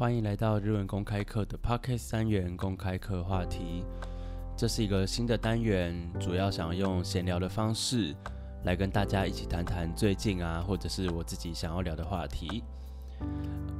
[0.00, 3.84] 欢迎来到日文公开课的 Podcast 单元公开课话题。
[4.56, 8.16] 这是一个新的单元，主要想用闲聊的方式
[8.64, 12.64] 来跟大家一起谈谈最近啊，或者是我自己想要聊的话题。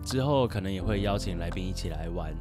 [0.04, 2.34] 之后可能也会邀请来宾一起来玩。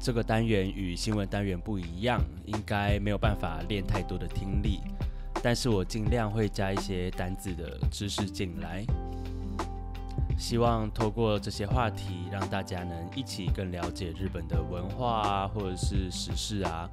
[0.00, 4.80] 这个单元与新闻单元不一样，应该没有办法练太多的听力，
[5.40, 8.84] 但是我尽量会加一些单字的知识进来。
[10.38, 16.88] 希望透过这些话题，让大家能一起更了解日本的文化啊，或者是时事啊，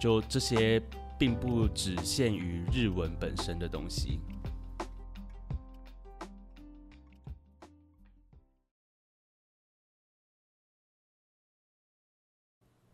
[0.00, 0.82] 就这些
[1.18, 4.18] 并不只限于日文本身的东西。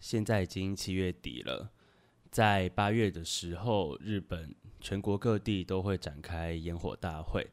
[0.01, 1.73] 现在已经七月底了，
[2.30, 7.48] 在八月的时候，日本全国各地都会展开烟火大会。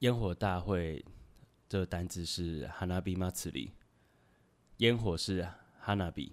[0.00, 1.04] 烟火大会
[1.68, 3.70] 这个单字是 hanabi matsuri，
[4.78, 5.46] 烟火是
[5.84, 6.32] hanabi，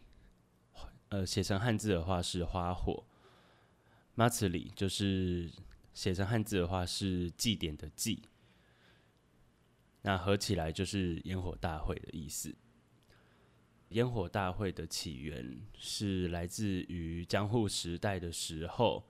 [1.10, 3.04] 呃，写成汉字的话是花火。
[4.16, 5.52] matsuri 就是
[5.94, 8.24] 写成汉字的话是祭典的祭，
[10.04, 12.56] 那合起来就是烟火大会的意思。
[13.90, 19.06] 烟火大会的起源是来自于江户时代的时候。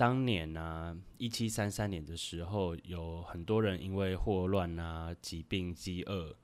[0.00, 6.34] 当年呢，一七三三年的时候，有很多人因为霍乱啊、疾病、饥饿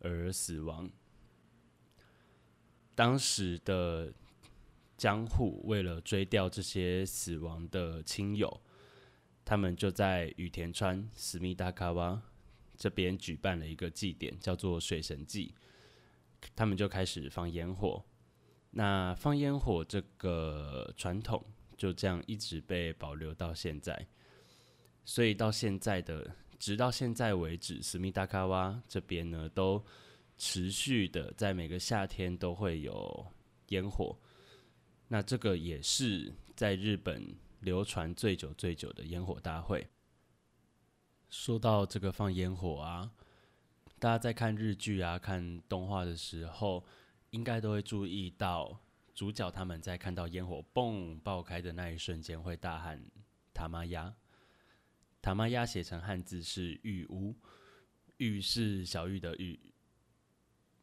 [0.00, 0.90] 而死亡。
[2.94, 4.12] 当时的
[4.98, 8.60] 江户为了追悼这些死亡的亲友，
[9.42, 12.20] 他们就在羽田川斯密达卡瓦
[12.76, 15.54] 这边举办了一个祭典，叫做水神祭。
[16.54, 18.04] 他们就开始放烟火。
[18.72, 21.42] 那放烟火这个传统。
[21.78, 24.06] 就这样一直被保留到现在，
[25.04, 29.82] 所以到现在的，直到现在为止，斯密达卡瓦这边呢，都
[30.36, 33.26] 持续的在每个夏天都会有
[33.68, 34.18] 烟火。
[35.06, 39.86] 那这个也是在日本流传最久最久的烟火大会。
[41.30, 43.08] 说到这个放烟火啊，
[44.00, 46.84] 大家在看日剧啊、看动画的时候，
[47.30, 48.80] 应该都会注意到。
[49.18, 53.04] 主角他们在看到烟火嘣爆开的那一瞬间，会大喊
[53.52, 54.14] “塔玛亚”。
[55.20, 57.34] 塔玛亚写成汉字是“玉屋”，
[58.18, 59.58] 玉是小玉的玉。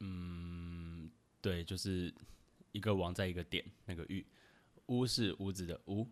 [0.01, 1.09] 嗯，
[1.39, 2.13] 对，就是
[2.73, 4.27] 一个王在一个点，那个玉。
[4.87, 6.05] 屋是屋子的屋。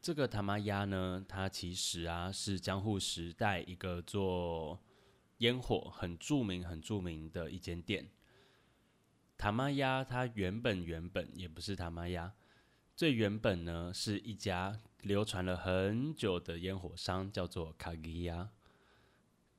[0.00, 4.82] 这个塔玛亚呢，它其实啊是江户时代一个做
[5.40, 8.08] 烟火很著名、很著名的一间店。
[9.40, 12.34] 塔玛亚，它原本原本也不是塔玛亚，
[12.94, 18.50] 最原本呢是一家流传了很久的烟火商，叫做卡吉亚。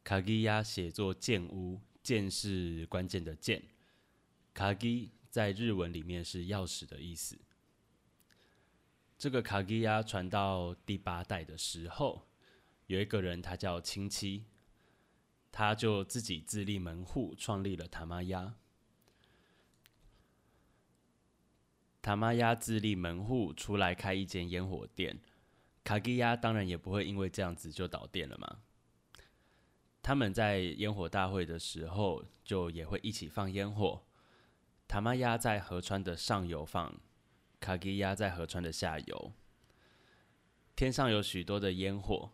[0.04, 3.70] 卡吉亚写作剑屋，剑是关键的剑，
[4.54, 7.40] 卡吉在日文里面是钥匙的意思。
[9.18, 12.28] 这个卡吉亚传到第八代的时候，
[12.86, 14.46] 有一个人他叫亲戚，
[15.52, 18.54] 他就自己自立门户，创立了塔玛亚。
[22.02, 25.20] 塔玛亚自立门户出来开一间烟火店，
[25.84, 28.60] 卡基亚当然也不会因为这样子就倒店了嘛。
[30.02, 34.02] 他们在烟火大会的时候，就也会一起放烟火。
[34.88, 37.00] 塔玛亚在河川的上游放，
[37.60, 39.32] 卡基亚在河川的下游。
[40.76, 42.32] 天上有许多的烟火，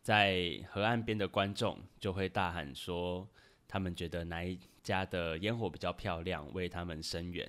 [0.00, 3.28] 在河岸边的观众就会大喊说，
[3.68, 7.46] 他们觉得哪一家的烟火比较漂亮，为他们声援。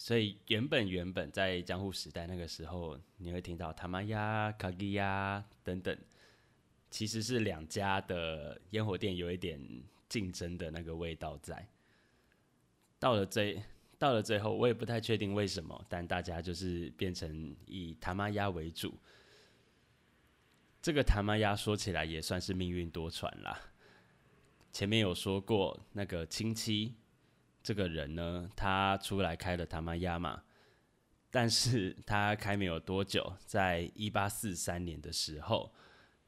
[0.00, 5.98] 所以原本原本在江户时代那个时候，你会听到塔玛亚、卡基亚等等，
[6.88, 9.60] 其实是两家的烟火店有一点
[10.08, 11.68] 竞争的那个味道在。
[13.00, 13.60] 到了最
[13.98, 18.94] 到了最后，我也不太确定为什么，但大家就是变成以塔玛亚为主。
[20.80, 23.60] 这个塔玛亚说起来也算是命运多舛啦。
[24.72, 26.94] 前面有说过那个亲戚。
[27.62, 30.44] 这个人呢，他出来开了塔玛亚嘛，
[31.30, 35.74] 但是 他开没有多久，在一八四三年的时候，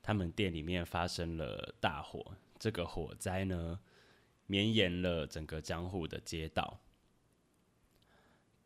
[0.02, 3.80] 他们店里面发生了大火，这个火灾呢，
[4.46, 6.80] 绵延了整个江户的街道，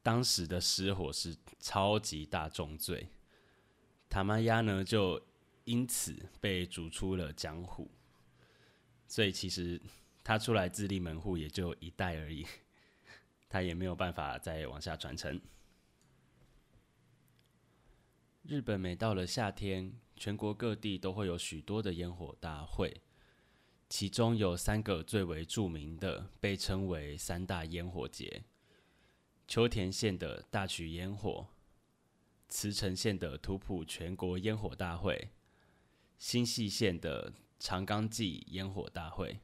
[0.02, 3.08] 当时的失火是超级大重罪，
[4.08, 5.20] 塔玛亚呢就
[5.64, 7.90] 因此被逐出了江户，
[9.06, 9.80] 所以其实
[10.24, 12.44] 他出来自立门户也就一代而已。
[13.48, 15.40] 他也没有办法再往下传承。
[18.42, 23.02] 日本每到了夏天，全国各地都会有许多的烟火大会。
[23.88, 28.44] 其中有三个最为著名的，被称为三大烟火节：
[29.46, 31.46] 秋田县的大曲烟火、
[32.48, 35.30] 茨城县的土浦全国烟火大会、
[36.18, 39.38] 新泻县的长冈祭烟火大会。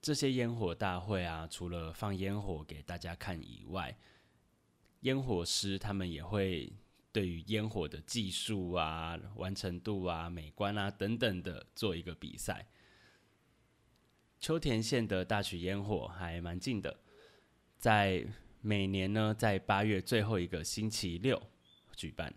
[0.00, 3.98] 这些烟火大会啊，除了放烟火给大家看以外，
[5.00, 6.72] 烟火师他们也会
[7.12, 12.66] 对于烟火的技术啊、完成度啊、美观啊等等的做一个比赛。
[14.40, 17.00] 秋田县的大曲烟火还蛮近的，
[17.76, 18.24] 在
[18.60, 21.42] 每年呢在八月最后一个星期六
[21.96, 22.32] 举办。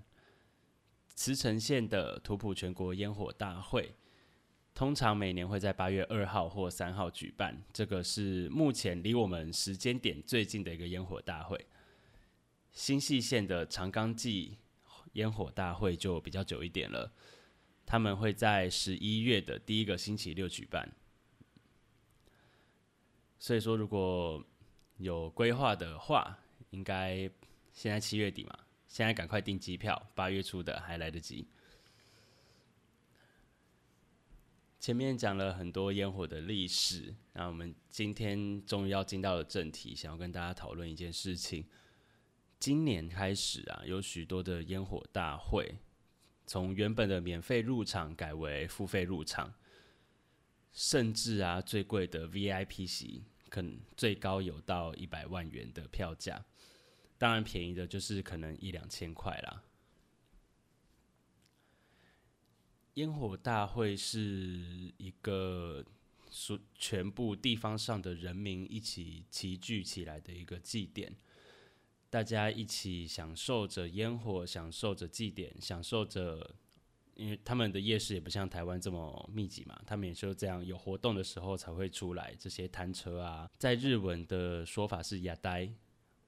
[1.13, 3.93] 茨城县的土浦全国烟火大会，
[4.73, 11.67] 通常每年会在八月二号或三号举办，这个是目前离我们时间点最近的一个烟火大会。
[12.71, 14.57] 新细县的长冈祭
[15.13, 17.11] 烟火大会就比较久一点了，
[17.85, 20.89] 他们会在十一月的第一个星期六举办。
[23.37, 24.43] 所以说，如果
[24.97, 26.39] 有规划的话，
[26.69, 27.29] 应该
[27.73, 28.57] 现在七月底嘛，
[28.87, 31.45] 现在赶快订机票，八月初的还来得及。
[34.81, 41.63] 前面讲了很多烟火的历史，那我们今天终于要进到了正题，想要跟大家讨论一件事情。
[42.59, 45.75] 今年开始啊，有许多的烟火大会，
[46.47, 49.53] 从原本的免费入场改为付费入场，
[50.71, 56.43] 甚至啊，最贵的 VIP 席，可能最高有到一百万元的票价。
[57.19, 59.61] 当然，便宜的就是可能一两千块啦。
[62.95, 65.83] 烟火大会是一个
[66.29, 71.15] 所全部地方上的人民一起齐聚起来的一个祭典。
[72.09, 76.55] 大家一起享受着烟火，享受着祭典，享受着，
[77.15, 82.35] 因为他们的夜市也不像台湾这么密集嘛，他们也就这样有活动的时候才会出来。
[82.37, 85.73] 这些摊车啊，在日文的说法是亚呆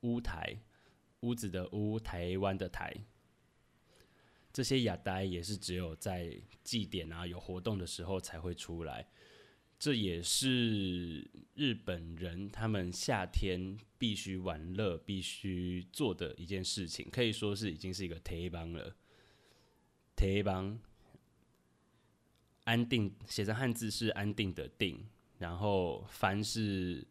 [0.02, 0.58] 屋台，
[1.20, 2.96] 屋子的屋，台湾的台。
[4.54, 9.06] 这些亚呆也是只有在祭典啊有活动的时候才会出来。
[9.80, 18.96] 这也是日本人他们夏天必须玩乐、必须做的一件事情，可以说是已经是一个铁邦了。
[20.16, 20.80] 铁邦，
[22.64, 25.06] 安定写成汉字是安定的定，
[25.38, 27.06] 然后帆是，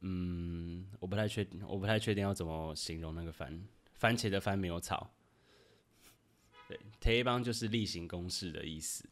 [0.00, 5.12] 嗯，我不太确定，我不太确定要怎么形容那个帆，番茄的番没有草。
[6.72, 9.04] 对，铁邦就是例行公事的意思。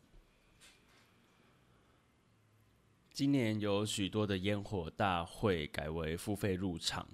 [3.12, 7.06] 今年有许多的烟火大会改为付费入场，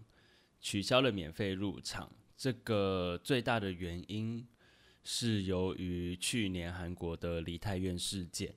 [0.60, 2.12] 取消了免费入场。
[2.36, 4.46] 这个最大的原因
[5.02, 8.54] 是由于去年韩国的梨泰院事件。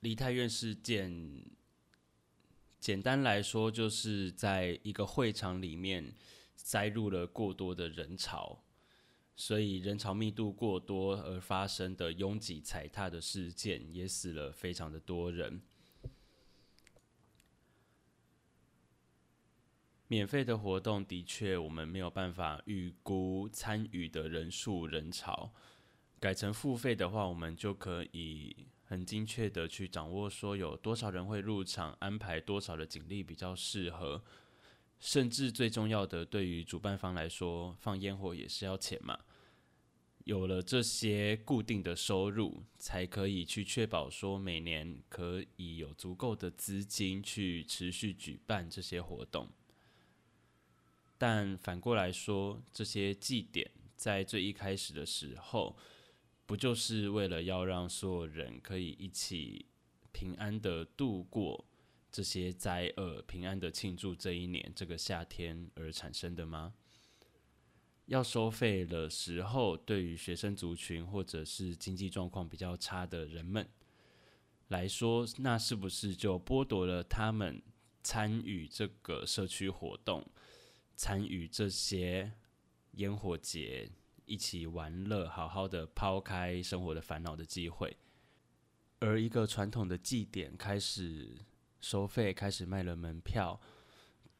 [0.00, 1.44] 梨泰院事件，
[2.80, 6.12] 简单来说，就是在一个会场里面
[6.56, 8.64] 塞入了过多的人潮，
[9.36, 15.60] 所以人潮密度过多而发生的拥挤踩踏的事件，也死了非常的多人。
[20.06, 25.52] 免费的活动的确，我们没有办法预估参与的人数人潮。
[26.20, 34.22] 改成付费的话，我们就可以很精确的去掌握说有多少人会入场，安排多少的警力比较适合。
[35.04, 39.20] 甚至最重要的，对于主办方来说，放烟火也是要钱嘛。
[40.24, 49.50] 有了这些固定的收入，才可以去确保说每年可以有足够的资金去持续举办这些活动。
[51.18, 55.76] 但反过来说，这些祭典在最一开始的时候，
[56.46, 59.66] 不就是为了要让所有人可以一起
[60.12, 61.66] 平安的度过
[62.14, 66.74] 这些灾厄，平安的庆祝这一年这个夏天而产生的吗？
[68.06, 73.68] 要收费的时候，对于学生族群或者是经济状况比较差的人们
[74.68, 77.60] 来说，那是不是就剥夺了他们
[78.04, 80.24] 参与这个社区活动？
[80.94, 82.30] 参与这些
[82.92, 83.90] 烟火节，
[84.24, 87.96] 一起玩乐，好好的抛开生活的烦恼的机会。
[89.00, 91.36] 而一个传统的祭典开始
[91.84, 93.60] 收费，开始卖了门票，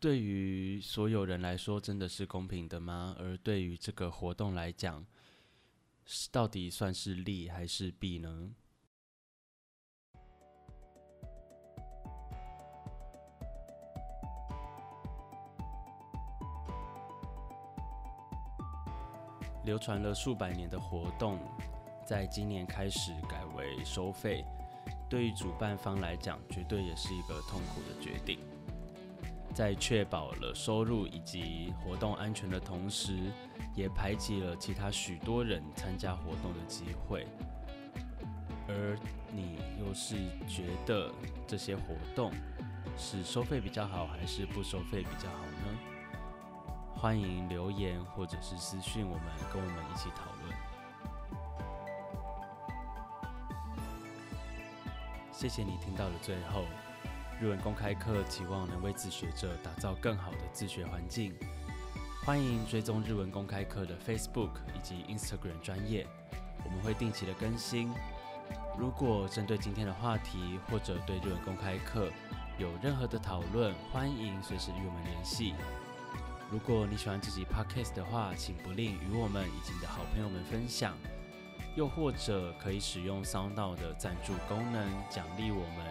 [0.00, 3.14] 对于所有人来说，真的是公平的吗？
[3.18, 5.04] 而对于这个活动来讲，
[6.32, 8.50] 到底算是利还是弊呢？
[19.64, 21.38] 流传了数百年的活动，
[22.06, 24.42] 在今年开始改为收费，
[25.08, 28.38] 对于主办方来讲，绝对也是一个痛苦的决定。
[29.54, 33.16] 在确保了收入以及活动安全的同时，
[33.76, 37.26] 也排挤了其他许多人参加活动的机会。
[38.66, 38.98] 而
[39.30, 40.16] 你又是
[40.48, 41.12] 觉得
[41.46, 42.32] 这些活动
[42.98, 45.78] 是收费比较好，还是不收费比较好呢？
[46.96, 50.63] 欢迎留言或者是私讯我们，跟我们一起讨论。
[55.36, 56.64] 谢谢你听到了最后。
[57.40, 61.34] 日文公开课期望能为自学者打造更好的自学环境。
[62.24, 66.06] 欢迎追踪日文公开课的 Facebook 以及 Instagram 专业，
[66.64, 67.92] 我们会定期的更新。
[68.78, 72.08] 如果针对今天的话题或者对日文公开课
[72.56, 75.52] 有任何的讨论，欢迎随时与我们联系。
[76.48, 80.96] 如果你喜欢这集 Podcast 的话，请不吝与我们以及你的好朋友们分享，
[81.74, 85.84] 又或者可以使用 SoundOn 的赞助功能奖励我们。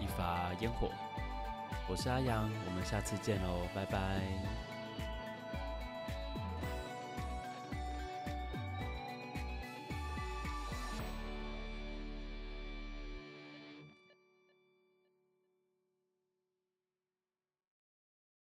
[0.00, 0.90] 一发烟火，
[1.88, 4.71] 我是阿阳，我们下次见喽，拜拜。